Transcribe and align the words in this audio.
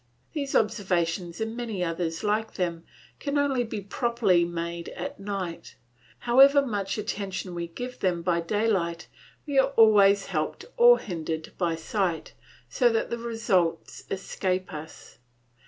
These 0.33 0.55
observations 0.55 1.39
and 1.39 1.55
many 1.55 1.83
others 1.83 2.23
like 2.23 2.55
them 2.55 2.85
can 3.19 3.37
only 3.37 3.63
be 3.63 3.81
properly 3.81 4.43
made 4.43 4.89
at 4.89 5.19
night; 5.19 5.75
however 6.17 6.65
much 6.65 6.97
attention 6.97 7.53
we 7.53 7.67
give 7.67 7.97
to 7.97 7.99
them 7.99 8.23
by 8.23 8.41
daylight, 8.41 9.07
we 9.45 9.59
are 9.59 9.69
always 9.77 10.25
helped 10.25 10.65
or 10.75 10.97
hindered 10.97 11.51
by 11.59 11.75
sight, 11.75 12.33
so 12.67 12.89
that 12.89 13.11
the 13.11 13.19
results 13.19 14.03
escape 14.09 14.73
us. 14.73 15.19